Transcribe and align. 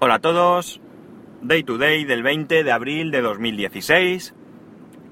Hola 0.00 0.14
a 0.14 0.18
todos, 0.18 0.80
Day 1.40 1.62
to 1.62 1.78
Day 1.78 2.04
del 2.04 2.24
20 2.24 2.64
de 2.64 2.72
abril 2.72 3.12
de 3.12 3.22
2016, 3.22 4.34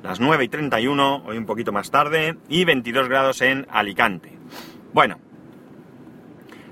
las 0.03 0.19
9 0.19 0.45
y 0.45 0.49
31, 0.49 1.23
hoy 1.25 1.39
un 1.39 1.47
poquito 1.47 1.71
más 1.71 1.93
tarde, 1.93 2.37
y 2.48 2.64
22 2.64 3.08
grados 3.08 3.42
en 3.42 3.68
Alicante. 3.71 4.32
Bueno, 4.92 5.21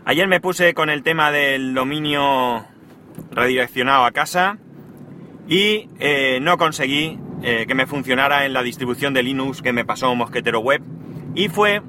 ayer 0.04 0.26
me 0.26 0.40
puse 0.40 0.74
con 0.74 0.90
el 0.90 1.04
tema 1.04 1.30
del 1.30 1.72
dominio 1.72 2.66
redireccionado 3.30 4.04
a 4.04 4.10
casa 4.10 4.58
y 5.48 5.88
eh, 6.00 6.40
no 6.42 6.58
conseguí 6.58 7.16
eh, 7.42 7.64
que 7.68 7.76
me 7.76 7.86
funcionara 7.86 8.44
en 8.44 8.52
la 8.52 8.64
distribución 8.64 9.14
de 9.14 9.22
Linux 9.22 9.62
que 9.62 9.72
me 9.72 9.84
pasó 9.84 10.12
Mosquetero 10.16 10.58
Web 10.58 10.82
y 11.36 11.48
fue 11.48 11.80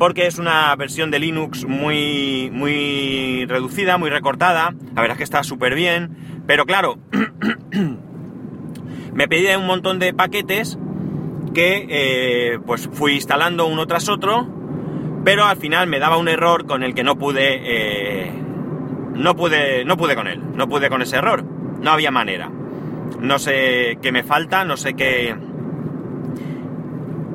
porque 0.00 0.26
es 0.26 0.38
una 0.38 0.74
versión 0.76 1.10
de 1.10 1.18
Linux 1.18 1.66
muy, 1.66 2.48
muy 2.50 3.44
reducida, 3.44 3.98
muy 3.98 4.08
recortada. 4.08 4.72
La 4.94 5.02
verdad 5.02 5.10
es 5.10 5.18
que 5.18 5.24
está 5.24 5.44
súper 5.44 5.74
bien, 5.74 6.42
pero 6.46 6.64
claro, 6.64 6.98
me 9.12 9.28
pedía 9.28 9.58
un 9.58 9.66
montón 9.66 9.98
de 9.98 10.14
paquetes 10.14 10.78
que 11.52 11.86
eh, 11.90 12.58
pues 12.64 12.88
fui 12.90 13.12
instalando 13.12 13.66
uno 13.66 13.86
tras 13.86 14.08
otro, 14.08 14.48
pero 15.22 15.44
al 15.44 15.58
final 15.58 15.86
me 15.86 15.98
daba 15.98 16.16
un 16.16 16.28
error 16.28 16.64
con 16.64 16.82
el 16.82 16.94
que 16.94 17.04
no 17.04 17.18
pude, 17.18 17.60
eh, 17.62 18.32
no 19.12 19.36
pude, 19.36 19.84
no 19.84 19.98
pude 19.98 20.14
con 20.14 20.28
él, 20.28 20.40
no 20.54 20.66
pude 20.66 20.88
con 20.88 21.02
ese 21.02 21.16
error, 21.16 21.44
no 21.44 21.90
había 21.90 22.10
manera. 22.10 22.50
No 23.20 23.38
sé 23.38 23.98
qué 24.00 24.12
me 24.12 24.22
falta, 24.22 24.64
no 24.64 24.78
sé 24.78 24.94
qué, 24.94 25.36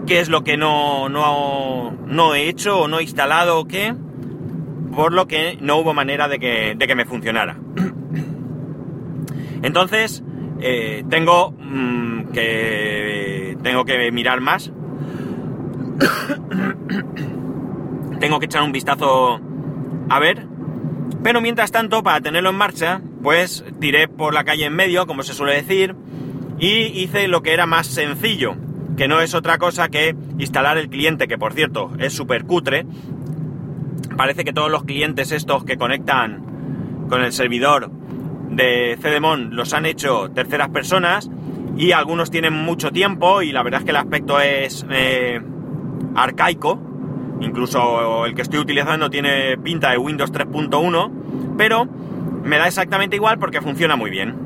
qué 0.06 0.20
es 0.20 0.30
lo 0.30 0.44
que 0.44 0.58
no, 0.58 1.10
no, 1.10 2.36
he 2.36 2.48
hecho 2.48 2.80
o 2.80 2.88
no 2.88 3.00
he 3.00 3.04
instalado 3.04 3.60
o 3.60 3.66
qué, 3.66 3.96
por 4.96 5.14
lo 5.14 5.28
que 5.28 5.58
no 5.62 5.78
hubo 5.78 5.94
manera 5.94 6.28
de 6.28 6.40
que, 6.40 6.74
de 6.76 6.88
que 6.88 6.96
me 6.96 7.06
funcionara. 7.06 7.58
Entonces, 9.64 10.24
eh, 10.62 11.04
tengo 11.10 11.52
mm, 11.52 12.32
que 12.32 13.58
tengo 13.64 13.86
que 13.86 14.12
mirar 14.12 14.42
más. 14.42 14.72
tengo 18.20 18.40
que 18.40 18.46
echar 18.46 18.64
un 18.64 18.72
vistazo 18.72 19.40
a 20.10 20.20
ver. 20.20 20.48
Pero 21.24 21.42
mientras 21.42 21.72
tanto, 21.72 22.04
para 22.04 22.22
tenerlo 22.22 22.52
en 22.52 22.58
marcha, 22.58 23.02
pues 23.24 23.66
tiré 23.80 24.08
por 24.08 24.36
la 24.36 24.44
calle 24.44 24.66
en 24.66 24.76
medio, 24.76 25.08
como 25.08 25.24
se 25.24 25.34
suele 25.34 25.56
decir, 25.56 25.96
y 26.60 27.02
hice 27.02 27.28
lo 27.28 27.42
que 27.42 27.54
era 27.54 27.66
más 27.66 27.88
sencillo 27.88 28.56
que 28.98 29.08
no 29.08 29.22
es 29.22 29.34
otra 29.34 29.58
cosa 29.58 29.90
que 29.90 30.16
instalar 30.38 30.78
el 30.78 30.90
cliente, 30.90 31.28
que 31.28 31.38
por 31.38 31.54
cierto 31.54 31.92
es 32.00 32.14
súper 32.14 32.46
cutre. 32.46 32.86
Parece 34.18 34.44
que 34.44 34.54
todos 34.54 34.72
los 34.72 34.84
clientes 34.84 35.32
estos 35.32 35.66
que 35.66 35.78
conectan 35.78 37.08
con 37.10 37.22
el 37.22 37.32
servidor 37.32 37.92
de 38.50 38.98
CDMON 39.02 39.56
los 39.56 39.74
han 39.74 39.86
hecho 39.86 40.30
terceras 40.32 40.70
personas 40.70 41.30
y 41.78 41.92
algunos 41.92 42.32
tienen 42.32 42.54
mucho 42.54 42.92
tiempo 42.92 43.42
y 43.42 43.52
la 43.52 43.64
verdad 43.64 43.82
es 43.82 43.86
que 43.86 43.92
el 43.92 43.98
aspecto 43.98 44.40
es 44.40 44.86
eh, 44.90 45.42
arcaico. 46.16 46.80
Incluso 47.42 48.26
el 48.26 48.34
que 48.34 48.44
estoy 48.44 48.60
utilizando 48.60 49.10
tiene 49.10 49.58
pinta 49.58 49.92
de 49.92 49.98
Windows 49.98 50.32
3.1, 50.32 51.56
pero 51.58 51.86
me 51.86 52.58
da 52.58 52.68
exactamente 52.68 53.18
igual 53.18 53.40
porque 53.40 53.60
funciona 53.62 53.98
muy 53.98 54.10
bien. 54.10 54.45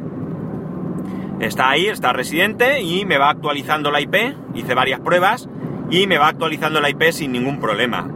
Está 1.40 1.70
ahí, 1.70 1.88
está 1.88 2.12
residente 2.12 2.82
y 2.82 3.06
me 3.06 3.18
va 3.18 3.30
actualizando 3.30 3.92
la 3.92 4.02
IP. 4.02 4.16
Hice 4.56 4.74
varias 4.74 5.00
pruebas 5.00 5.48
y 5.90 6.06
me 6.06 6.18
va 6.18 6.28
actualizando 6.28 6.82
la 6.82 6.90
IP 6.90 7.12
sin 7.12 7.32
ningún 7.32 7.60
problema. 7.60 8.10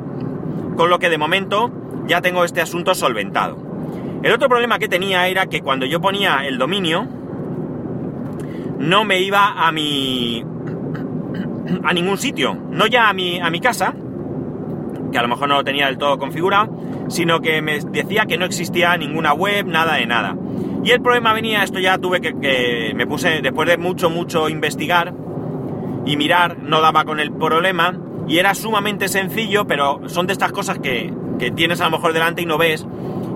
Con 0.75 0.89
lo 0.89 0.99
que 0.99 1.09
de 1.09 1.17
momento 1.17 1.71
ya 2.05 2.21
tengo 2.21 2.43
este 2.43 2.61
asunto 2.61 2.93
solventado. 2.93 3.57
El 4.23 4.31
otro 4.33 4.49
problema 4.49 4.77
que 4.77 4.89
tenía 4.89 5.27
era 5.27 5.45
que 5.47 5.61
cuando 5.61 5.85
yo 5.85 6.01
ponía 6.01 6.45
el 6.45 6.57
dominio 6.57 7.07
no 8.79 9.05
me 9.05 9.21
iba 9.21 9.67
a 9.67 9.71
mi 9.71 10.43
a 11.83 11.93
ningún 11.93 12.17
sitio, 12.17 12.57
no 12.71 12.87
ya 12.87 13.07
a 13.07 13.13
mi 13.13 13.39
a 13.39 13.49
mi 13.49 13.61
casa, 13.61 13.93
que 15.11 15.17
a 15.17 15.21
lo 15.21 15.29
mejor 15.29 15.47
no 15.47 15.55
lo 15.55 15.63
tenía 15.63 15.85
del 15.85 15.97
todo 15.97 16.17
configurado, 16.17 16.69
sino 17.07 17.39
que 17.39 17.61
me 17.61 17.79
decía 17.79 18.25
que 18.25 18.37
no 18.37 18.43
existía 18.45 18.97
ninguna 18.97 19.33
web, 19.33 19.65
nada 19.65 19.95
de 19.95 20.05
nada. 20.05 20.35
Y 20.83 20.91
el 20.91 21.01
problema 21.01 21.33
venía, 21.33 21.63
esto 21.63 21.79
ya 21.79 21.97
tuve 21.97 22.19
que, 22.19 22.93
me 22.95 23.07
puse, 23.07 23.41
después 23.41 23.69
de 23.69 23.77
mucho, 23.77 24.09
mucho 24.09 24.49
investigar 24.49 25.13
y 26.05 26.17
mirar, 26.17 26.57
no 26.59 26.81
daba 26.81 27.05
con 27.05 27.21
el 27.21 27.31
problema 27.31 27.97
y 28.27 28.37
era 28.39 28.53
sumamente 28.53 29.07
sencillo, 29.07 29.65
pero 29.65 30.01
son 30.07 30.27
de 30.27 30.33
estas 30.33 30.51
cosas 30.51 30.79
que, 30.79 31.13
que 31.39 31.51
tienes 31.51 31.79
a 31.79 31.85
lo 31.85 31.91
mejor 31.91 32.11
delante 32.11 32.41
y 32.41 32.45
no 32.45 32.57
ves. 32.57 32.85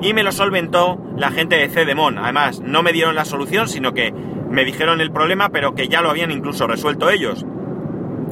Y 0.02 0.14
me 0.14 0.24
lo 0.24 0.32
solventó 0.32 1.00
la 1.16 1.32
gente 1.32 1.56
de 1.56 1.70
CDMON. 1.70 2.18
Además, 2.18 2.60
no 2.60 2.84
me 2.84 2.92
dieron 2.92 3.16
la 3.16 3.26
solución, 3.26 3.70
sino 3.70 3.94
que 3.94 4.12
me 4.12 4.66
dijeron 4.66 5.02
el 5.02 5.12
problema, 5.12 5.50
pero 5.50 5.74
que 5.74 5.88
ya 5.88 6.02
lo 6.02 6.10
habían 6.10 6.32
incluso 6.32 6.68
resuelto 6.68 7.10
ellos. 7.10 7.46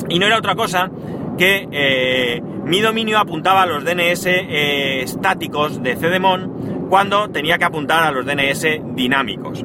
Y 0.09 0.20
no 0.20 0.26
era 0.26 0.38
otra 0.38 0.56
cosa 0.56 0.92
que 1.38 1.68
eh, 1.72 2.42
mi 2.66 2.82
dominio 2.82 3.20
apuntaba 3.20 3.64
a 3.64 3.66
los 3.66 3.84
DNS 3.84 4.26
eh, 4.26 5.02
estáticos 5.03 5.82
de 5.82 5.96
CDMON 5.96 6.75
cuando 6.90 7.29
tenía 7.29 7.57
que 7.57 7.66
apuntar 7.66 8.03
a 8.03 8.12
los 8.12 8.25
DNS 8.25 8.96
dinámicos. 8.96 9.63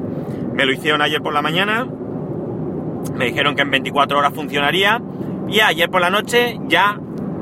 Me 0.53 0.65
lo 0.65 0.71
hicieron 0.71 1.01
ayer 1.01 1.21
por 1.21 1.33
la 1.33 1.41
mañana, 1.41 1.87
me 3.15 3.25
dijeron 3.25 3.55
que 3.55 3.61
en 3.61 3.71
24 3.71 4.17
horas 4.17 4.33
funcionaría 4.33 5.01
y 5.49 5.59
ayer 5.59 5.89
por 5.89 6.01
la 6.01 6.09
noche 6.09 6.59
ya, 6.67 6.99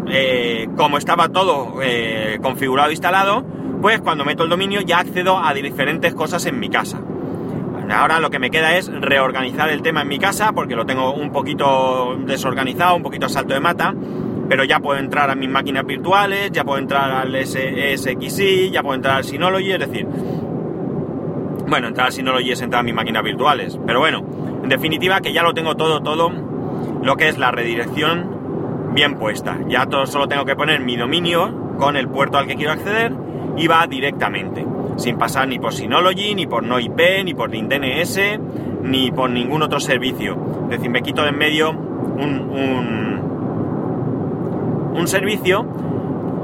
eh, 0.07 0.67
como 0.75 0.97
estaba 0.97 1.29
todo 1.29 1.81
eh, 1.81 2.39
configurado 2.41 2.89
e 2.89 2.93
instalado, 2.93 3.43
pues 3.81 3.99
cuando 4.01 4.25
meto 4.25 4.43
el 4.43 4.49
dominio 4.49 4.81
ya 4.81 4.99
accedo 4.99 5.37
a 5.37 5.53
diferentes 5.53 6.13
cosas 6.13 6.45
en 6.45 6.59
mi 6.59 6.69
casa. 6.69 7.01
Ahora 7.91 8.19
lo 8.19 8.29
que 8.29 8.37
me 8.37 8.51
queda 8.51 8.77
es 8.77 8.87
reorganizar 8.87 9.69
el 9.69 9.81
tema 9.81 10.03
en 10.03 10.09
mi 10.09 10.19
casa 10.19 10.51
porque 10.53 10.75
lo 10.75 10.85
tengo 10.85 11.11
un 11.11 11.31
poquito 11.31 12.17
desorganizado, 12.19 12.95
un 12.95 13.01
poquito 13.01 13.25
a 13.25 13.29
salto 13.29 13.55
de 13.55 13.59
mata 13.59 13.95
pero 14.49 14.63
ya 14.63 14.79
puedo 14.79 14.99
entrar 14.99 15.29
a 15.29 15.35
mis 15.35 15.47
máquinas 15.47 15.85
virtuales, 15.85 16.51
ya 16.51 16.63
puedo 16.63 16.79
entrar 16.79 17.11
al 17.11 17.35
SXI, 17.35 18.71
ya 18.71 18.81
puedo 18.81 18.95
entrar 18.95 19.17
al 19.17 19.23
Synology, 19.23 19.71
es 19.71 19.79
decir, 19.79 20.07
bueno, 21.67 21.87
entrar 21.87 22.07
al 22.07 22.11
Synology 22.11 22.51
es 22.51 22.61
entrar 22.61 22.79
a 22.79 22.83
mis 22.83 22.95
máquinas 22.95 23.23
virtuales, 23.23 23.79
pero 23.85 23.99
bueno, 23.99 24.25
en 24.63 24.69
definitiva 24.69 25.21
que 25.21 25.31
ya 25.33 25.43
lo 25.43 25.53
tengo 25.53 25.75
todo, 25.75 26.01
todo, 26.01 26.31
lo 27.03 27.15
que 27.15 27.29
es 27.29 27.37
la 27.37 27.51
redirección 27.51 28.91
bien 28.93 29.15
puesta. 29.15 29.59
Ya 29.67 29.85
todo, 29.85 30.07
solo 30.07 30.27
tengo 30.27 30.45
que 30.45 30.55
poner 30.55 30.81
mi 30.81 30.97
dominio 30.97 31.75
con 31.77 31.95
el 31.95 32.09
puerto 32.09 32.39
al 32.39 32.47
que 32.47 32.55
quiero 32.55 32.71
acceder 32.71 33.13
y 33.55 33.67
va 33.67 33.85
directamente, 33.85 34.65
sin 34.97 35.19
pasar 35.19 35.47
ni 35.47 35.59
por 35.59 35.73
Synology, 35.73 36.33
ni 36.33 36.47
por 36.47 36.63
NoIP, 36.63 37.23
ni 37.23 37.35
por 37.35 37.51
DNS, 37.51 38.19
ni 38.81 39.11
por 39.11 39.29
ningún 39.29 39.61
otro 39.61 39.79
servicio. 39.79 40.37
Es 40.63 40.77
decir, 40.77 40.89
me 40.89 41.03
quito 41.03 41.21
de 41.21 41.29
en 41.29 41.37
medio 41.37 41.69
un 41.71 43.08
servicio 45.07 45.65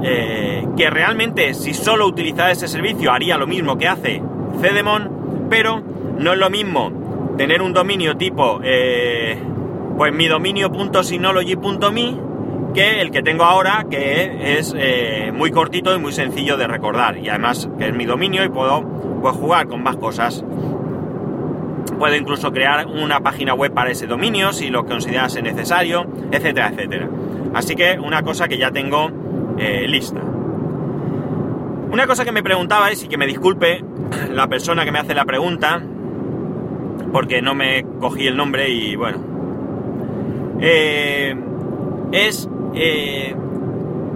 eh, 0.02 0.66
que 0.76 0.90
realmente 0.90 1.54
si 1.54 1.72
solo 1.74 2.06
utilizara 2.06 2.50
ese 2.52 2.68
servicio 2.68 3.10
haría 3.10 3.38
lo 3.38 3.46
mismo 3.46 3.78
que 3.78 3.88
hace 3.88 4.22
Cedemon, 4.60 5.46
pero 5.48 5.82
no 6.18 6.32
es 6.32 6.38
lo 6.38 6.50
mismo 6.50 7.34
tener 7.36 7.62
un 7.62 7.72
dominio 7.72 8.16
tipo 8.16 8.60
eh, 8.62 9.38
pues 9.96 10.12
mi 10.12 10.28
dominio.synology.me 10.28 12.26
que 12.74 13.00
el 13.00 13.10
que 13.10 13.22
tengo 13.22 13.44
ahora 13.44 13.86
que 13.90 14.58
es 14.58 14.74
eh, 14.76 15.32
muy 15.34 15.50
cortito 15.50 15.94
y 15.94 15.98
muy 15.98 16.12
sencillo 16.12 16.58
de 16.58 16.66
recordar. 16.66 17.16
Y 17.16 17.30
además 17.30 17.70
que 17.78 17.88
es 17.88 17.94
mi 17.94 18.04
dominio 18.04 18.44
y 18.44 18.50
puedo 18.50 18.82
jugar 19.32 19.66
con 19.66 19.82
más 19.82 19.96
cosas. 19.96 20.44
Puedo 21.98 22.14
incluso 22.14 22.52
crear 22.52 22.86
una 22.86 23.20
página 23.20 23.54
web 23.54 23.72
para 23.72 23.90
ese 23.90 24.06
dominio 24.06 24.52
si 24.52 24.68
lo 24.68 24.84
considerase 24.84 25.40
necesario 25.40 26.06
etcétera 26.30 26.68
etcétera 26.68 27.08
Así 27.54 27.74
que 27.74 27.98
una 27.98 28.22
cosa 28.22 28.48
que 28.48 28.58
ya 28.58 28.70
tengo 28.70 29.10
eh, 29.58 29.86
lista. 29.88 30.20
Una 31.90 32.06
cosa 32.06 32.24
que 32.24 32.32
me 32.32 32.42
preguntabais 32.42 33.02
y 33.02 33.08
que 33.08 33.16
me 33.16 33.26
disculpe 33.26 33.82
la 34.30 34.48
persona 34.48 34.84
que 34.84 34.92
me 34.92 34.98
hace 34.98 35.14
la 35.14 35.24
pregunta, 35.24 35.82
porque 37.12 37.40
no 37.40 37.54
me 37.54 37.84
cogí 38.00 38.26
el 38.26 38.36
nombre 38.36 38.68
y 38.68 38.96
bueno, 38.96 39.18
eh, 40.60 41.34
es 42.12 42.48
eh, 42.74 43.34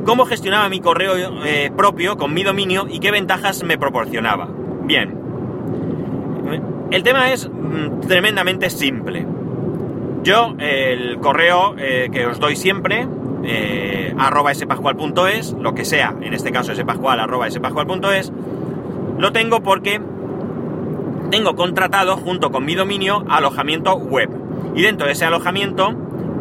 cómo 0.05 0.27
gestionaba 0.27 0.69
mi 0.69 0.81
correo 0.81 1.15
propio 1.75 2.17
con 2.19 2.35
mi 2.35 2.43
dominio 2.43 2.87
y 2.91 2.99
qué 2.99 3.11
ventajas 3.11 3.63
me 3.63 3.79
proporcionaba. 3.79 4.49
Bien, 4.83 5.17
el 6.91 7.03
tema 7.03 7.33
es 7.33 7.49
mm, 7.49 8.01
tremendamente 8.01 8.69
simple. 8.69 9.27
Yo 10.23 10.55
el 10.59 11.19
correo 11.19 11.77
que 11.77 12.27
os 12.27 12.39
doy 12.39 12.57
siempre 12.57 13.07
eh, 13.45 14.15
arroba 14.19 14.55
spascual.es, 14.55 15.53
lo 15.53 15.75
que 15.75 15.85
sea, 15.85 16.15
en 16.21 16.35
este 16.35 16.53
caso 16.53 16.75
spascual 16.75 17.21
arroba 17.21 17.51
spascual.es, 17.51 18.33
lo 19.19 19.33
tengo 19.33 19.63
porque 19.63 20.01
tengo 21.31 21.55
contratado 21.55 22.17
junto 22.17 22.51
con 22.51 22.65
mi 22.65 22.75
dominio 22.75 23.25
alojamiento 23.29 23.95
web. 23.97 24.31
Y 24.75 24.83
dentro 24.83 25.07
de 25.07 25.13
ese 25.13 25.25
alojamiento, 25.25 25.95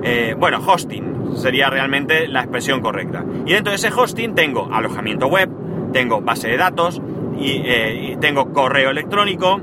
eh, 0.03 0.35
bueno, 0.37 0.59
hosting 0.65 1.35
sería 1.35 1.69
realmente 1.69 2.27
la 2.27 2.41
expresión 2.41 2.81
correcta. 2.81 3.23
Y 3.45 3.53
dentro 3.53 3.71
de 3.71 3.75
ese 3.75 3.89
hosting 3.89 4.35
tengo 4.35 4.69
alojamiento 4.71 5.27
web, 5.27 5.49
tengo 5.93 6.21
base 6.21 6.47
de 6.47 6.57
datos 6.57 7.01
y, 7.39 7.61
eh, 7.65 8.17
tengo 8.19 8.51
correo 8.51 8.89
electrónico, 8.89 9.61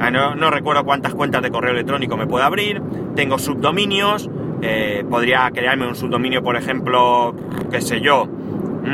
Ah, 0.00 0.12
no, 0.12 0.36
no 0.36 0.50
recuerdo 0.50 0.84
cuántas 0.84 1.12
cuentas 1.14 1.42
de 1.42 1.50
correo 1.50 1.72
electrónico 1.72 2.16
me 2.16 2.26
puedo 2.26 2.44
abrir. 2.44 2.80
Tengo 3.16 3.38
subdominios. 3.38 4.30
Eh, 4.62 5.04
podría 5.08 5.50
crearme 5.50 5.86
un 5.86 5.94
subdominio, 5.94 6.42
por 6.42 6.56
ejemplo, 6.56 7.34
qué 7.70 7.80
sé 7.80 8.00
yo. 8.00 8.26
mm, 8.26 8.88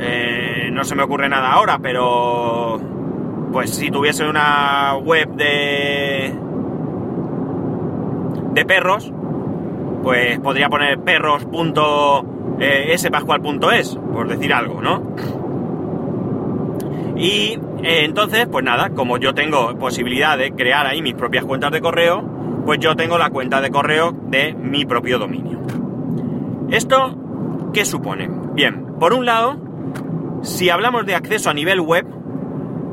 eh, 0.00 0.70
no 0.72 0.84
se 0.84 0.94
me 0.94 1.02
ocurre 1.02 1.28
nada 1.28 1.52
ahora, 1.52 1.78
pero 1.80 2.80
pues 3.52 3.74
si 3.74 3.90
tuviese 3.90 4.28
una 4.28 4.94
web 4.96 5.28
de 5.34 6.34
de 8.54 8.64
perros, 8.66 9.10
pues 10.02 10.38
podría 10.40 10.68
poner 10.68 10.98
perros.spascual.es, 10.98 13.98
por 14.12 14.28
decir 14.28 14.52
algo, 14.52 14.82
¿no? 14.82 15.02
Y 17.16 17.54
eh, 17.54 17.60
entonces, 17.82 18.46
pues 18.50 18.64
nada, 18.64 18.90
como 18.90 19.18
yo 19.18 19.34
tengo 19.34 19.76
posibilidad 19.78 20.38
de 20.38 20.52
crear 20.52 20.86
ahí 20.86 21.02
mis 21.02 21.14
propias 21.14 21.44
cuentas 21.44 21.72
de 21.72 21.80
correo, 21.80 22.22
pues 22.64 22.78
yo 22.78 22.94
tengo 22.94 23.18
la 23.18 23.30
cuenta 23.30 23.60
de 23.60 23.70
correo 23.70 24.12
de 24.28 24.54
mi 24.54 24.84
propio 24.84 25.18
dominio. 25.18 25.60
¿Esto 26.70 27.70
qué 27.72 27.84
supone? 27.84 28.30
Bien, 28.54 28.86
por 28.98 29.12
un 29.12 29.26
lado, 29.26 30.40
si 30.42 30.70
hablamos 30.70 31.06
de 31.06 31.14
acceso 31.14 31.50
a 31.50 31.54
nivel 31.54 31.80
web 31.80 32.06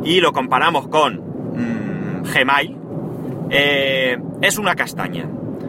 y 0.03 0.21
lo 0.21 0.33
comparamos 0.33 0.87
con 0.87 1.17
mm, 1.17 2.23
Gmail, 2.23 2.77
eh, 3.51 4.17
es 4.41 4.57
una 4.57 4.75
castaña. 4.75 5.27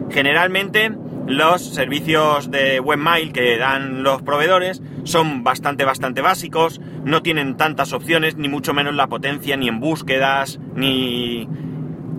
Generalmente 0.09 0.91
los 1.27 1.61
servicios 1.61 2.51
de 2.51 2.79
webmail 2.79 3.31
que 3.31 3.57
dan 3.57 4.03
los 4.03 4.21
proveedores 4.21 4.81
son 5.03 5.43
bastante, 5.43 5.85
bastante 5.85 6.21
básicos, 6.21 6.81
no 7.03 7.21
tienen 7.21 7.57
tantas 7.57 7.93
opciones, 7.93 8.35
ni 8.35 8.49
mucho 8.49 8.73
menos 8.73 8.95
la 8.95 9.07
potencia, 9.07 9.57
ni 9.57 9.67
en 9.67 9.79
búsquedas, 9.79 10.59
ni, 10.75 11.47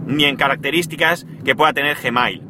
ni 0.07 0.25
en 0.25 0.37
características 0.37 1.27
que 1.45 1.55
pueda 1.55 1.73
tener 1.73 1.97
Gmail. 2.03 2.43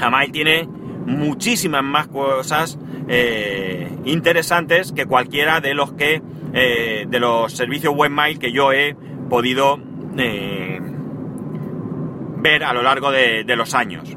Gmail 0.00 0.32
tiene 0.32 0.68
muchísimas 1.06 1.82
más 1.82 2.08
cosas 2.08 2.78
eh, 3.08 3.90
interesantes 4.04 4.92
que 4.92 5.06
cualquiera 5.06 5.60
de 5.60 5.74
los 5.74 5.92
que 5.92 6.22
eh, 6.54 7.06
de 7.08 7.20
los 7.20 7.52
servicios 7.52 7.92
webmail 7.96 8.38
que 8.38 8.52
yo 8.52 8.72
he 8.72 8.96
podido 9.28 9.78
eh, 10.16 10.80
ver 12.38 12.64
a 12.64 12.72
lo 12.72 12.82
largo 12.82 13.10
de, 13.10 13.44
de 13.44 13.56
los 13.56 13.74
años. 13.74 14.16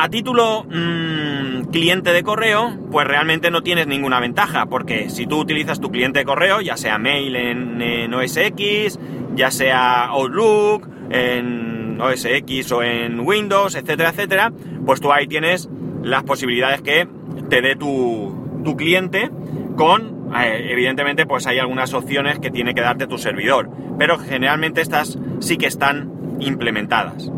A 0.00 0.08
título 0.08 0.62
mmm, 0.62 1.72
cliente 1.72 2.12
de 2.12 2.22
correo, 2.22 2.72
pues 2.92 3.04
realmente 3.04 3.50
no 3.50 3.64
tienes 3.64 3.88
ninguna 3.88 4.20
ventaja, 4.20 4.66
porque 4.66 5.10
si 5.10 5.26
tú 5.26 5.40
utilizas 5.40 5.80
tu 5.80 5.90
cliente 5.90 6.20
de 6.20 6.24
correo, 6.24 6.60
ya 6.60 6.76
sea 6.76 6.98
mail 6.98 7.34
en, 7.34 7.82
en 7.82 8.14
OS 8.14 8.36
X, 8.36 8.96
ya 9.34 9.50
sea 9.50 10.04
Outlook, 10.04 10.88
en 11.10 12.00
OS 12.00 12.26
X 12.26 12.70
o 12.70 12.84
en 12.84 13.18
Windows, 13.18 13.74
etcétera, 13.74 14.10
etcétera, 14.10 14.52
pues 14.86 15.00
tú 15.00 15.10
ahí 15.10 15.26
tienes 15.26 15.68
las 16.04 16.22
posibilidades 16.22 16.80
que 16.80 17.08
te 17.50 17.60
dé 17.60 17.74
tu, 17.74 18.60
tu 18.64 18.76
cliente 18.76 19.32
con, 19.74 20.30
eh, 20.36 20.68
evidentemente, 20.70 21.26
pues 21.26 21.48
hay 21.48 21.58
algunas 21.58 21.92
opciones 21.92 22.38
que 22.38 22.52
tiene 22.52 22.72
que 22.72 22.82
darte 22.82 23.08
tu 23.08 23.18
servidor, 23.18 23.68
pero 23.98 24.16
generalmente 24.16 24.80
estas 24.80 25.18
sí 25.40 25.56
que 25.56 25.66
están 25.66 26.38
implementadas. 26.38 27.32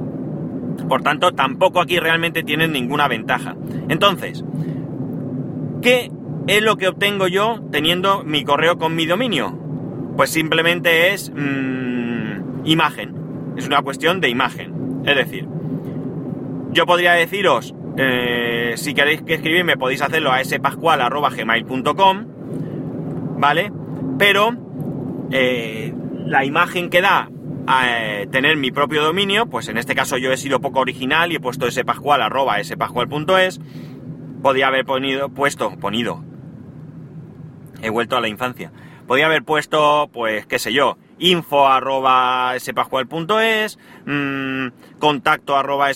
Por 0.89 1.03
tanto, 1.03 1.33
tampoco 1.33 1.81
aquí 1.81 1.99
realmente 1.99 2.43
tienen 2.43 2.73
ninguna 2.73 3.09
ventaja. 3.09 3.57
Entonces, 3.89 4.45
¿qué 5.83 6.11
es 6.47 6.63
lo 6.63 6.77
que 6.77 6.89
obtengo 6.89 7.29
yo 7.29 7.61
teniendo 7.71 8.25
mi 8.25 8.45
correo 8.45 8.79
con 8.79 8.95
mi 8.95 9.07
dominio? 9.07 9.59
Pues 10.17 10.31
simplemente 10.31 11.13
es 11.13 11.31
mmm, 11.35 12.65
imagen. 12.65 13.15
Es 13.57 13.67
una 13.67 13.83
cuestión 13.83 14.21
de 14.21 14.29
imagen. 14.29 15.03
Es 15.05 15.17
decir, 15.17 15.47
yo 16.73 16.87
podría 16.87 17.13
deciros, 17.13 17.75
eh, 17.97 18.75
si 18.77 18.95
queréis 18.95 19.23
que 19.23 19.35
escribirme 19.35 19.77
podéis 19.77 20.03
hacerlo 20.03 20.31
a 20.31 20.45
spascual.gmail.com, 20.45 22.27
¿vale? 23.39 23.73
Pero 24.19 24.51
eh, 25.31 25.93
la 26.27 26.45
imagen 26.45 26.91
que 26.91 27.01
da 27.01 27.29
a 27.71 28.27
tener 28.33 28.57
mi 28.57 28.73
propio 28.73 29.05
dominio, 29.05 29.47
pues 29.47 29.69
en 29.69 29.79
este 29.79 29.95
caso 29.95 30.19
yo 30.19 30.33
he 30.33 30.37
sido 30.37 30.61
poco 30.61 30.81
original 30.81 31.31
y 31.31 31.37
he 31.37 31.41
puesto 31.41 31.71
spascual 31.71 32.21
arroba 32.21 32.63
spascual.es, 32.65 33.61
podía 34.43 34.67
haber 34.67 34.85
ponido, 34.85 35.29
puesto, 35.29 35.71
ponido, 35.79 36.25
he 37.81 37.91
vuelto 37.91 38.17
a 38.17 38.21
la 38.21 38.27
infancia, 38.27 38.73
podía 39.07 39.27
haber 39.27 39.45
puesto, 39.45 40.11
pues 40.13 40.47
qué 40.47 40.59
sé 40.59 40.73
yo, 40.73 40.99
info 41.21 41.69
arroba 41.69 42.55
spascual.es, 42.59 43.79
mmm, 44.05 44.67
contacto 44.99 45.57
arroba 45.57 45.91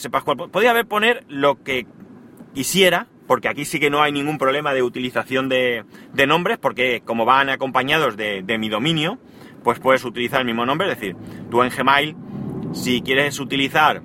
podía 0.52 0.70
haber 0.70 0.86
poner 0.86 1.24
lo 1.28 1.60
que 1.64 1.88
quisiera, 2.54 3.08
porque 3.26 3.48
aquí 3.48 3.64
sí 3.64 3.80
que 3.80 3.90
no 3.90 4.00
hay 4.00 4.12
ningún 4.12 4.38
problema 4.38 4.74
de 4.74 4.84
utilización 4.84 5.48
de, 5.48 5.84
nombres, 6.28 6.56
porque 6.58 7.02
como 7.04 7.24
van 7.24 7.48
acompañados 7.48 8.16
de 8.16 8.58
mi 8.58 8.68
dominio, 8.68 9.18
pues 9.64 9.80
puedes 9.80 10.04
utilizar 10.04 10.40
el 10.40 10.46
mismo 10.46 10.64
nombre, 10.64 10.92
es 10.92 11.00
decir, 11.00 11.16
tú 11.50 11.62
en 11.62 11.70
Gmail, 11.70 12.14
si 12.72 13.00
quieres 13.02 13.40
utilizar 13.40 14.02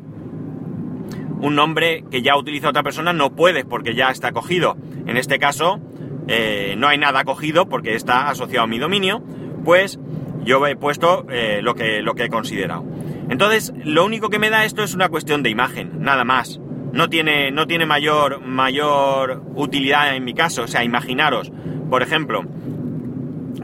un 1.41 1.55
nombre 1.55 2.03
que 2.09 2.21
ya 2.21 2.35
utiliza 2.37 2.69
otra 2.69 2.83
persona, 2.83 3.13
no 3.13 3.35
puedes 3.35 3.65
porque 3.65 3.93
ya 3.93 4.09
está 4.09 4.31
cogido. 4.31 4.77
En 5.05 5.17
este 5.17 5.37
caso, 5.37 5.79
eh, 6.27 6.75
no 6.77 6.87
hay 6.87 6.97
nada 6.97 7.23
cogido 7.23 7.69
porque 7.69 7.95
está 7.95 8.29
asociado 8.29 8.63
a 8.63 8.67
mi 8.67 8.79
dominio, 8.79 9.21
pues 9.63 9.99
yo 10.43 10.65
he 10.65 10.75
puesto 10.75 11.25
eh, 11.29 11.59
lo, 11.61 11.75
que, 11.75 12.01
lo 12.01 12.15
que 12.15 12.25
he 12.25 12.29
considerado. 12.29 12.85
Entonces, 13.29 13.73
lo 13.83 14.05
único 14.05 14.29
que 14.29 14.39
me 14.39 14.49
da 14.49 14.65
esto 14.65 14.83
es 14.83 14.93
una 14.93 15.09
cuestión 15.09 15.43
de 15.43 15.49
imagen, 15.49 16.01
nada 16.01 16.23
más. 16.23 16.59
No 16.91 17.09
tiene, 17.09 17.51
no 17.51 17.67
tiene 17.67 17.85
mayor, 17.85 18.41
mayor 18.41 19.43
utilidad 19.53 20.15
en 20.15 20.23
mi 20.23 20.33
caso. 20.33 20.63
O 20.63 20.67
sea, 20.67 20.83
imaginaros, 20.83 21.51
por 21.89 22.01
ejemplo, 22.01 22.43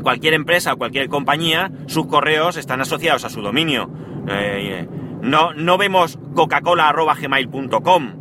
cualquier 0.06 0.36
empresa 0.36 0.74
o 0.74 0.78
cualquier 0.78 1.10
compañía, 1.10 1.72
sus 1.88 2.06
correos 2.06 2.58
están 2.58 2.80
asociados 2.80 3.26
a 3.26 3.30
su 3.30 3.42
dominio. 3.42 3.90
Eh, 4.30 4.88
no, 5.24 5.52
no 5.54 5.80
vemos 5.80 6.20
coca-cola.gmail.com, 6.36 8.14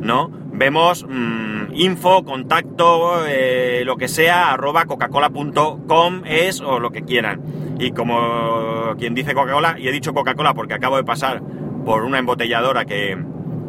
¿no? 0.00 0.30
Vemos 0.52 1.06
mmm, 1.08 1.72
info, 1.72 2.24
contacto, 2.26 3.26
eh, 3.26 3.84
lo 3.86 3.96
que 3.96 4.06
sea, 4.06 4.52
arroba 4.52 4.84
coca-cola.com 4.84 6.22
es 6.26 6.60
o 6.60 6.78
lo 6.78 6.90
que 6.90 7.04
quieran. 7.04 7.40
Y 7.78 7.92
como 7.92 8.94
quien 8.98 9.14
dice 9.14 9.32
Coca-Cola, 9.32 9.76
y 9.78 9.88
he 9.88 9.92
dicho 9.92 10.12
Coca-Cola 10.12 10.52
porque 10.52 10.74
acabo 10.74 10.98
de 10.98 11.04
pasar 11.04 11.40
por 11.86 12.04
una 12.04 12.18
embotelladora 12.18 12.84
que, 12.84 13.16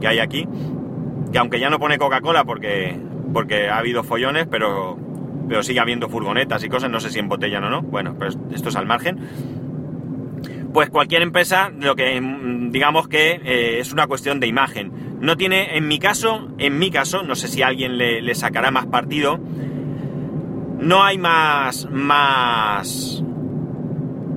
que 0.01 0.07
hay 0.09 0.19
aquí, 0.19 0.45
que 1.31 1.39
aunque 1.39 1.61
ya 1.61 1.69
no 1.69 1.79
pone 1.79 1.97
Coca-Cola 1.97 2.43
porque, 2.43 2.99
porque 3.31 3.69
ha 3.69 3.77
habido 3.77 4.03
follones, 4.03 4.45
pero 4.51 4.97
pero 5.51 5.63
sigue 5.63 5.81
habiendo 5.81 6.07
furgonetas 6.07 6.63
y 6.63 6.69
cosas, 6.69 6.89
no 6.89 7.01
sé 7.01 7.09
si 7.09 7.19
embotellan 7.19 7.65
o 7.65 7.69
no, 7.69 7.81
bueno, 7.81 8.15
pero 8.17 8.31
esto 8.53 8.69
es 8.69 8.75
al 8.77 8.85
margen. 8.85 9.19
Pues 10.73 10.89
cualquier 10.89 11.23
empresa, 11.23 11.73
lo 11.77 11.93
que 11.97 12.21
digamos 12.69 13.09
que 13.09 13.31
eh, 13.43 13.79
es 13.79 13.91
una 13.91 14.07
cuestión 14.07 14.39
de 14.39 14.47
imagen. 14.47 15.17
No 15.19 15.35
tiene, 15.35 15.75
en 15.75 15.89
mi 15.89 15.99
caso, 15.99 16.47
en 16.57 16.79
mi 16.79 16.89
caso, 16.89 17.23
no 17.23 17.35
sé 17.35 17.49
si 17.49 17.63
alguien 17.63 17.97
le, 17.97 18.33
sacará 18.33 18.71
más 18.71 18.85
partido, 18.85 19.41
no 20.79 21.03
hay 21.03 21.17
más, 21.17 21.85
más, 21.91 23.21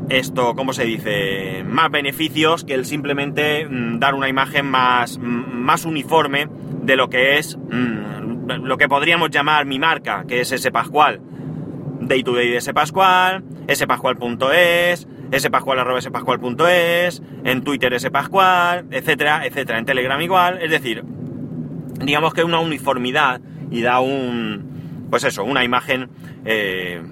esto, 0.09 0.56
¿cómo 0.56 0.73
se 0.73 0.85
dice? 0.85 1.62
Más 1.62 1.92
beneficios 1.92 2.64
que 2.64 2.75
el 2.75 2.87
simplemente 2.87 3.68
mm, 3.68 4.00
dar 4.00 4.16
una 4.16 4.28
imagen 4.28 4.66
más, 4.66 5.21
más 5.21 5.85
uniforme 5.85 6.49
de 6.83 6.97
lo 6.97 7.09
que 7.09 7.38
es 7.38 7.56
mm, 7.56 8.24
lo 8.46 8.76
que 8.76 8.88
podríamos 8.88 9.30
llamar 9.30 9.66
mi 9.66 9.78
marca, 9.78 10.24
que 10.26 10.40
es 10.40 10.52
ese 10.52 10.70
Pascual. 10.70 11.20
Day 12.00 12.22
to 12.22 12.34
day 12.34 12.50
de 12.50 12.58
ese 12.58 12.74
Pascual, 12.74 13.44
spascual.es, 13.72 15.06
spascual.es, 15.38 17.22
en 17.44 17.64
Twitter 17.64 17.94
ese 17.94 18.10
Pascual, 18.10 18.86
etcétera, 18.90 19.46
etcétera. 19.46 19.78
En 19.78 19.86
Telegram 19.86 20.20
igual, 20.20 20.60
es 20.60 20.70
decir, 20.70 21.04
digamos 22.00 22.34
que 22.34 22.44
una 22.44 22.60
uniformidad 22.60 23.40
y 23.70 23.82
da 23.82 24.00
un, 24.00 25.06
pues 25.10 25.24
eso, 25.24 25.44
una 25.44 25.64
imagen 25.64 26.10
eh, 26.44 27.02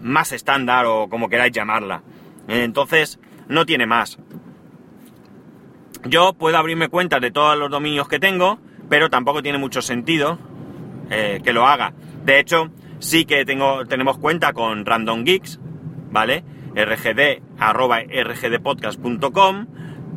más 0.00 0.32
estándar 0.32 0.86
o 0.86 1.08
como 1.08 1.28
queráis 1.28 1.52
llamarla. 1.52 2.02
Entonces, 2.48 3.18
no 3.48 3.66
tiene 3.66 3.86
más. 3.86 4.18
Yo 6.04 6.32
puedo 6.32 6.56
abrirme 6.56 6.88
cuentas 6.88 7.20
de 7.20 7.30
todos 7.30 7.58
los 7.58 7.70
dominios 7.70 8.08
que 8.08 8.18
tengo, 8.18 8.58
pero 8.88 9.10
tampoco 9.10 9.42
tiene 9.42 9.58
mucho 9.58 9.82
sentido 9.82 10.38
eh, 11.10 11.40
que 11.42 11.52
lo 11.52 11.66
haga. 11.66 11.92
De 12.24 12.38
hecho, 12.38 12.70
sí 12.98 13.24
que 13.24 13.44
tengo, 13.44 13.86
tenemos 13.86 14.18
cuenta 14.18 14.52
con 14.52 14.84
Random 14.84 15.24
Geeks, 15.24 15.60
¿vale? 16.10 16.44
rgd, 16.74 17.42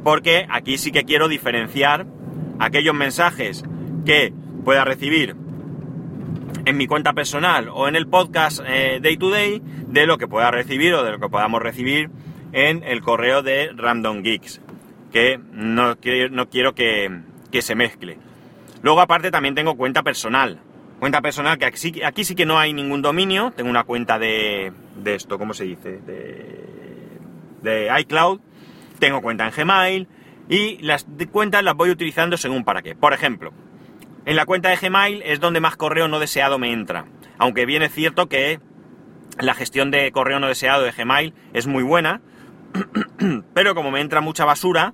porque 0.03 0.45
aquí 0.49 0.77
sí 0.77 0.91
que 0.91 1.05
quiero 1.05 1.27
diferenciar 1.27 2.05
aquellos 2.59 2.93
mensajes 2.93 3.63
que 4.05 4.33
pueda 4.63 4.85
recibir 4.85 5.35
en 6.65 6.77
mi 6.77 6.87
cuenta 6.87 7.13
personal 7.13 7.69
o 7.73 7.87
en 7.87 7.95
el 7.95 8.07
podcast 8.07 8.59
eh, 8.65 8.99
Day 9.01 9.17
to 9.17 9.29
Day 9.29 9.61
de 9.87 10.05
lo 10.05 10.17
que 10.17 10.27
pueda 10.27 10.51
recibir 10.51 10.93
o 10.93 11.03
de 11.03 11.11
lo 11.11 11.19
que 11.19 11.29
podamos 11.29 11.61
recibir 11.61 12.09
en 12.53 12.83
el 12.83 13.01
correo 13.01 13.41
de 13.41 13.71
Random 13.75 14.21
Geeks, 14.21 14.61
que 15.11 15.39
no, 15.51 15.95
no 16.31 16.49
quiero 16.49 16.75
que, 16.75 17.21
se 17.59 17.75
mezcle. 17.75 18.17
Luego 18.81 19.01
aparte 19.01 19.31
también 19.31 19.55
tengo 19.55 19.75
cuenta 19.75 20.03
personal. 20.03 20.59
Cuenta 20.99 21.21
personal 21.21 21.57
que 21.57 21.65
aquí, 21.65 22.23
sí 22.23 22.35
que 22.35 22.45
no 22.45 22.59
hay 22.59 22.73
ningún 22.73 23.01
dominio. 23.01 23.51
Tengo 23.55 23.69
una 23.69 23.83
cuenta 23.83 24.19
de, 24.19 24.71
de 24.95 25.15
esto, 25.15 25.37
¿cómo 25.37 25.53
se 25.53 25.63
dice? 25.63 25.99
De, 25.99 27.19
de 27.61 27.89
iCloud. 28.01 28.39
Tengo 28.99 29.21
cuenta 29.21 29.45
en 29.47 29.51
Gmail. 29.55 30.07
Y 30.49 30.77
las 30.79 31.05
cuentas 31.31 31.63
las 31.63 31.75
voy 31.75 31.89
utilizando 31.89 32.37
según 32.37 32.63
para 32.63 32.81
qué. 32.81 32.95
Por 32.95 33.13
ejemplo, 33.13 33.51
en 34.25 34.35
la 34.35 34.45
cuenta 34.45 34.69
de 34.69 34.75
Gmail 34.75 35.23
es 35.23 35.39
donde 35.39 35.59
más 35.59 35.75
correo 35.75 36.07
no 36.07 36.19
deseado 36.19 36.59
me 36.59 36.71
entra. 36.71 37.05
Aunque 37.37 37.65
bien 37.65 37.81
es 37.81 37.93
cierto 37.93 38.27
que 38.27 38.59
la 39.39 39.53
gestión 39.53 39.91
de 39.91 40.11
correo 40.11 40.39
no 40.39 40.47
deseado 40.47 40.83
de 40.83 40.91
Gmail 40.91 41.33
es 41.53 41.67
muy 41.67 41.83
buena, 41.83 42.21
pero 43.53 43.73
como 43.73 43.91
me 43.91 44.01
entra 44.01 44.21
mucha 44.21 44.45
basura, 44.45 44.93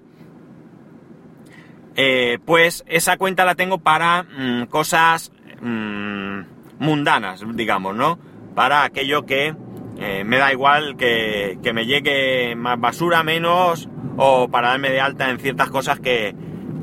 eh, 1.98 2.40
pues 2.46 2.86
esa 2.88 3.18
cuenta 3.18 3.44
la 3.44 3.56
tengo 3.56 3.80
para 3.80 4.24
mm, 4.24 4.68
cosas 4.68 5.32
mm, 5.62 6.42
mundanas, 6.80 7.44
digamos, 7.56 7.96
¿no? 7.96 8.20
Para 8.56 8.84
aquello 8.84 9.26
que 9.26 9.56
eh, 10.00 10.24
me 10.24 10.38
da 10.38 10.54
igual 10.54 10.96
que, 10.96 11.58
que, 11.62 11.74
me 11.74 11.86
llegue 11.86 12.56
más 12.56 12.80
basura, 12.80 13.24
menos, 13.24 13.90
o 14.16 14.48
para 14.48 14.70
darme 14.70 14.92
de 14.92 15.02
alta 15.02 15.30
en 15.30 15.40
ciertas 15.40 15.70
cosas 15.70 16.00
que, 16.00 16.36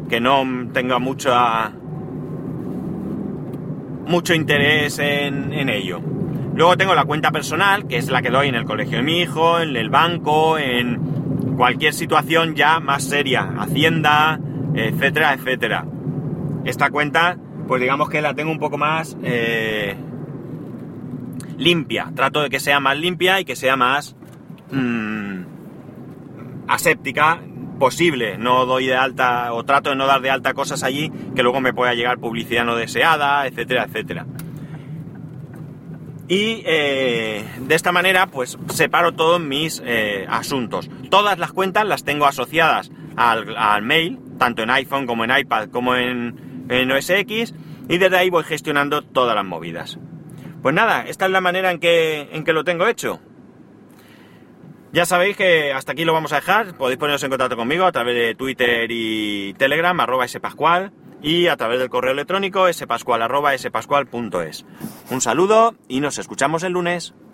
que 0.09 0.21
no 0.21 0.45
tenga 0.73 0.99
mucha 0.99 1.73
mucho 4.07 4.35
interés 4.35 4.99
en, 4.99 5.69
ello. 5.69 6.01
Luego 6.55 6.77
tengo 6.77 6.95
la 6.95 7.05
cuenta 7.05 7.31
personal, 7.31 7.87
que 7.87 7.97
es 7.97 8.11
la 8.11 8.23
que 8.23 8.31
doy 8.31 8.49
en 8.49 8.55
el 8.55 8.65
colegio 8.65 8.99
de 8.99 9.03
mi 9.03 9.21
hijo, 9.21 9.61
en 9.61 9.77
el 9.77 9.91
banco, 9.91 10.59
en 10.59 11.55
cualquier 11.57 11.95
situación 11.95 12.55
ya 12.55 12.81
más 12.81 13.05
seria, 13.05 13.55
Hacienda, 13.59 14.39
etcétera, 14.75 15.35
etcétera. 15.35 15.87
Esta 16.65 16.91
cuenta, 16.91 17.37
pues 17.69 17.81
digamos 17.81 18.09
que 18.09 18.23
la 18.23 18.35
tengo 18.35 18.51
un 18.51 18.59
poco 18.59 18.79
más 18.79 19.17
eh, 19.23 19.97
limpia. 21.59 22.11
Trato 22.15 22.43
de 22.43 22.51
que 22.51 22.61
sea 22.61 22.81
más 22.81 22.97
limpia 22.97 23.41
y 23.41 23.45
que 23.45 23.57
sea 23.57 23.77
más 23.77 24.17
mm, 24.71 25.43
aséptica 26.69 27.41
posible. 27.79 28.39
No 28.39 28.67
doy 28.67 28.87
de 28.87 28.97
alta 28.97 29.53
o 29.53 29.65
trato 29.65 29.91
de 29.91 29.97
no 29.97 30.07
dar 30.07 30.21
de 30.21 30.31
alta 30.31 30.55
cosas 30.55 30.83
allí 30.83 31.11
que 31.35 31.43
luego 31.43 31.61
me 31.61 31.73
pueda 31.73 31.95
llegar 31.95 32.19
publicidad 32.19 32.65
no 32.65 32.77
deseada, 32.77 33.47
etcétera, 33.47 33.85
etcétera. 33.85 34.27
Y 36.27 36.63
eh, 36.65 37.45
de 37.61 37.75
esta 37.75 37.93
manera, 37.93 38.29
pues 38.29 38.57
separo 38.69 39.13
todos 39.13 39.41
mis 39.41 39.83
eh, 39.85 40.25
asuntos. 40.29 40.89
Todas 41.11 41.39
las 41.39 41.53
cuentas 41.53 41.87
las 41.87 42.05
tengo 42.05 42.25
asociadas 42.25 42.91
al, 43.17 43.83
mail, 43.83 44.19
tanto 44.39 44.63
en 44.63 44.71
iPhone 44.71 45.07
como 45.07 45.25
en 45.25 45.37
iPad 45.37 45.69
como 45.71 45.97
en, 45.97 46.67
en 46.69 46.91
OS 46.91 47.11
X, 47.11 47.55
y 47.89 47.99
desde 47.99 48.17
ahí 48.17 48.31
voy 48.31 48.45
gestionando 48.45 49.03
todas 49.03 49.35
las 49.35 49.45
movidas. 49.45 49.99
Pues 50.63 50.75
nada, 50.75 51.05
esta 51.07 51.27
es 51.27 51.31
la 51.31 51.41
manera 51.41 51.71
en 51.71 51.79
que, 51.79 52.29
en 52.33 52.45
que 52.45 52.53
lo 52.53 52.65
tengo 52.65 52.87
hecho. 52.87 53.21
Ya 54.93 55.07
sabéis 55.07 55.37
que 55.37 55.73
hasta 55.73 55.91
aquí 55.93 56.05
lo 56.05 56.13
vamos 56.13 56.33
a 56.33 56.37
dejar. 56.37 56.77
Podéis 56.77 56.99
poneros 56.99 57.23
en 57.25 57.31
contacto 57.31 57.57
conmigo 57.57 57.85
a 57.85 57.93
través 57.93 58.15
de 58.15 58.35
Twitter 58.37 58.87
y 58.91 59.53
Telegram, 59.55 59.99
arroba 59.99 60.29
spascual, 60.29 60.93
y 61.21 61.49
a 61.49 61.57
través 61.57 61.81
del 61.81 61.91
correo 61.91 62.13
electrónico 62.13 62.73
spascual. 62.73 63.29
Un 65.11 65.21
saludo 65.21 65.75
y 65.89 66.01
nos 66.01 66.19
escuchamos 66.19 66.63
el 66.63 66.75
lunes. 66.75 67.13